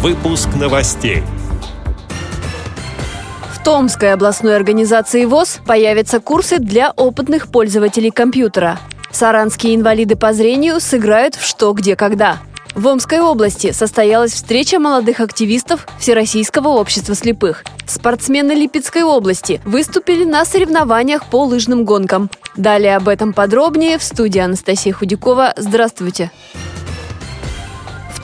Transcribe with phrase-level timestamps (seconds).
[0.00, 1.24] Выпуск новостей.
[3.52, 8.78] В Томской областной организации ВОЗ появятся курсы для опытных пользователей компьютера.
[9.10, 12.38] Саранские инвалиды по зрению сыграют в «Что, где, когда».
[12.76, 17.64] В Омской области состоялась встреча молодых активистов Всероссийского общества слепых.
[17.84, 22.30] Спортсмены Липецкой области выступили на соревнованиях по лыжным гонкам.
[22.56, 25.54] Далее об этом подробнее в студии Анастасия Худякова.
[25.56, 26.30] Здравствуйте!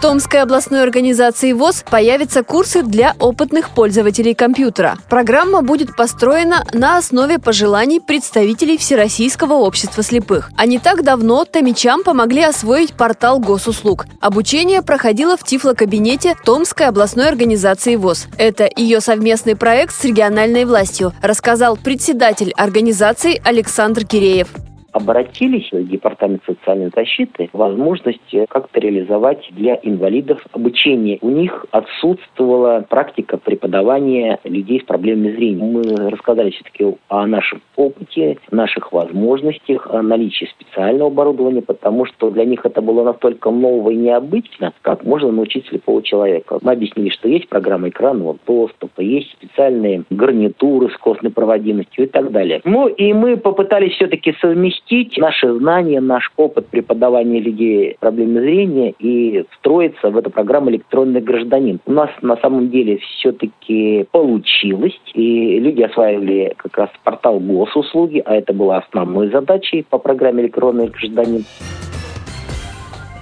[0.04, 4.98] Томской областной организации ВОЗ появятся курсы для опытных пользователей компьютера.
[5.08, 10.50] Программа будет построена на основе пожеланий представителей Всероссийского общества слепых.
[10.58, 14.04] А не так давно томичам помогли освоить портал госуслуг.
[14.20, 18.26] Обучение проходило в Тифлокабинете Томской областной организации ВОЗ.
[18.36, 24.48] Это ее совместный проект с региональной властью, рассказал председатель организации Александр Киреев
[24.94, 31.18] обратились в Департамент социальной защиты возможность как-то реализовать для инвалидов обучение.
[31.20, 35.64] У них отсутствовала практика преподавания людей с проблемами зрения.
[35.64, 42.44] Мы рассказали все-таки о нашем опыте, наших возможностях, о наличии специального оборудования, потому что для
[42.44, 46.58] них это было настолько ново и необычно, как можно научить слепого человека.
[46.62, 52.30] Мы объяснили, что есть программа экранного доступа, есть специальные гарнитуры с костной проводимостью и так
[52.30, 52.60] далее.
[52.64, 58.40] Ну и мы попытались все-таки совместить совместить наши знания, наш опыт преподавания людей с проблемами
[58.40, 61.80] зрения и встроиться в эту программу «Электронный гражданин».
[61.86, 68.34] У нас на самом деле все-таки получилось, и люди осваивали как раз портал госуслуги, а
[68.34, 71.44] это была основной задачей по программе «Электронный гражданин».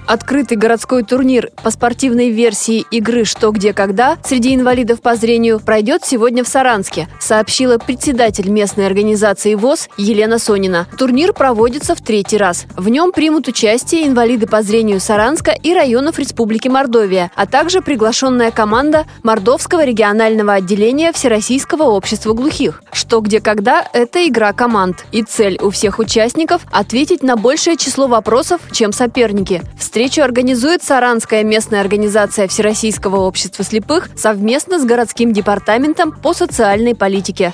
[0.06, 6.05] Открытый городской турнир по спортивной версии игры «Что, где, когда» среди инвалидов по зрению пройдет
[6.05, 10.86] сегодня в Саранске, сообщила председатель местной организации ВОЗ Елена Сонина.
[10.98, 12.67] Турнир проводится в третий раз.
[12.77, 18.50] В нем примут участие инвалиды по зрению Саранска и районов Республики Мордовия, а также приглашенная
[18.50, 22.83] команда Мордовского регионального отделения Всероссийского общества глухих.
[22.92, 25.05] «Что, где, когда»– это игра команд.
[25.13, 29.63] И цель у всех участников– ответить на большее число вопросов, чем соперники.
[29.92, 37.53] Встречу организует Саранская местная организация Всероссийского общества слепых совместно с городским департаментом по социальной политике.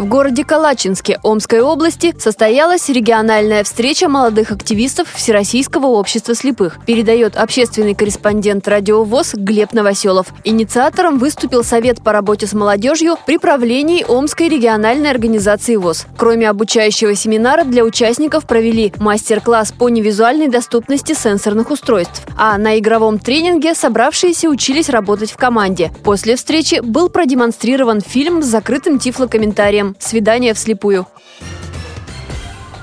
[0.00, 7.94] В городе Калачинске Омской области состоялась региональная встреча молодых активистов Всероссийского общества слепых, передает общественный
[7.94, 10.28] корреспондент радиовоз Глеб Новоселов.
[10.42, 16.06] Инициатором выступил Совет по работе с молодежью при правлении Омской региональной организации ВОЗ.
[16.16, 23.18] Кроме обучающего семинара для участников провели мастер-класс по невизуальной доступности сенсорных устройств, а на игровом
[23.18, 25.92] тренинге собравшиеся учились работать в команде.
[26.02, 31.06] После встречи был продемонстрирован фильм с закрытым тифлокомментарием «Свидание вслепую».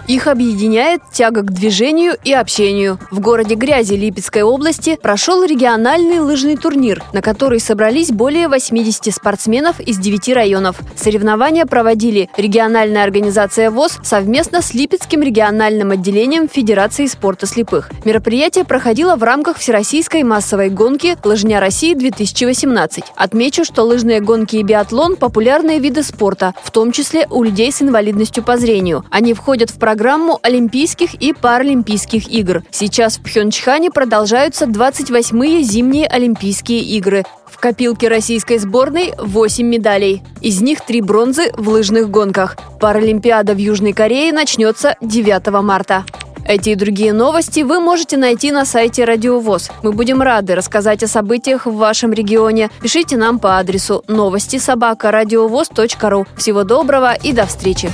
[0.08, 2.98] Их объединяет тяга к движению и общению.
[3.12, 9.82] В городе Грязи Липецкой области прошел региональный лыжный турнир, на который собрались более 80 спортсменов
[9.82, 10.78] из 9 районов.
[10.96, 17.92] Соревнования проводили региональная организация ВОЗ совместно с Липецким региональным отделением Федерации спорта слепых.
[18.06, 23.04] Мероприятие проходило в рамках Всероссийской массовой гонки «Лыжня России-2018».
[23.18, 27.82] Отмечу, что лыжные гонки и биатлон– популярные виды спорта, в том числе у людей с
[27.82, 29.04] инвалидностью по зрению.
[29.12, 32.62] Они входят в программу программу Олимпийских и Паралимпийских игр.
[32.70, 37.26] Сейчас в Пхенчхане продолжаются 28-е зимние Олимпийские игры.
[37.48, 40.22] В копилке российской сборной 8 медалей.
[40.40, 42.58] Из них 3 бронзы в лыжных гонках.
[42.80, 46.06] Паралимпиада в Южной Корее начнется 9 марта.
[46.48, 49.72] Эти и другие новости вы можете найти на сайте Радиовоз.
[49.82, 52.70] Мы будем рады рассказать о событиях в вашем регионе.
[52.84, 56.28] Пишите нам по адресу новости собака ру.
[56.38, 57.90] Всего доброго и до встречи!